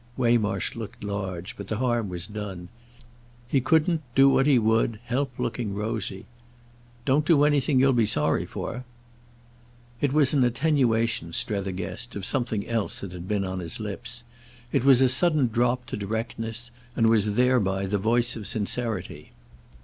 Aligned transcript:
Waymarsh 0.17 0.73
looked 0.75 1.03
large, 1.03 1.55
but 1.55 1.67
the 1.67 1.77
harm 1.77 2.09
was 2.09 2.25
done; 2.25 2.69
he 3.47 3.61
couldn't, 3.61 4.01
do 4.15 4.29
what 4.29 4.47
he 4.47 4.57
would, 4.57 4.99
help 5.05 5.29
looking 5.37 5.75
rosy. 5.75 6.25
"Don't 7.05 7.23
do 7.23 7.43
anything 7.43 7.79
you'll 7.79 7.93
be 7.93 8.07
sorry 8.07 8.47
for." 8.47 8.83
It 10.01 10.11
was 10.11 10.33
an 10.33 10.43
attenuation, 10.43 11.33
Strether 11.33 11.71
guessed, 11.71 12.15
of 12.15 12.25
something 12.25 12.67
else 12.67 13.01
that 13.01 13.11
had 13.11 13.27
been 13.27 13.43
on 13.45 13.59
his 13.59 13.79
lips; 13.79 14.23
it 14.71 14.83
was 14.83 15.01
a 15.01 15.07
sudden 15.07 15.49
drop 15.49 15.85
to 15.85 15.95
directness, 15.97 16.71
and 16.95 17.05
was 17.05 17.35
thereby 17.35 17.85
the 17.85 17.99
voice 17.99 18.35
of 18.35 18.47
sincerity. 18.47 19.29